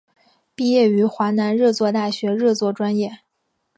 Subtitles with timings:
[0.55, 3.19] 毕业于华南热作大学热作专业。